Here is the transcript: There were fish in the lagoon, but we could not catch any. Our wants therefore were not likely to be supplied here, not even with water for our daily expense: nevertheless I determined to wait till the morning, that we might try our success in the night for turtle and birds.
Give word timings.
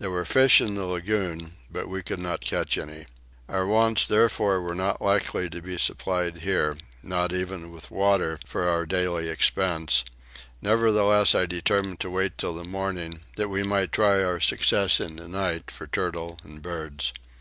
There 0.00 0.10
were 0.10 0.24
fish 0.24 0.60
in 0.60 0.74
the 0.74 0.86
lagoon, 0.86 1.52
but 1.70 1.88
we 1.88 2.02
could 2.02 2.18
not 2.18 2.40
catch 2.40 2.76
any. 2.76 3.06
Our 3.48 3.64
wants 3.64 4.08
therefore 4.08 4.60
were 4.60 4.74
not 4.74 5.00
likely 5.00 5.48
to 5.50 5.62
be 5.62 5.78
supplied 5.78 6.38
here, 6.38 6.76
not 7.00 7.32
even 7.32 7.70
with 7.70 7.88
water 7.88 8.40
for 8.44 8.64
our 8.68 8.84
daily 8.84 9.28
expense: 9.28 10.04
nevertheless 10.60 11.32
I 11.36 11.46
determined 11.46 12.00
to 12.00 12.10
wait 12.10 12.38
till 12.38 12.56
the 12.56 12.64
morning, 12.64 13.20
that 13.36 13.50
we 13.50 13.62
might 13.62 13.92
try 13.92 14.20
our 14.20 14.40
success 14.40 14.98
in 14.98 15.14
the 15.14 15.28
night 15.28 15.70
for 15.70 15.86
turtle 15.86 16.40
and 16.42 16.60
birds. 16.60 17.12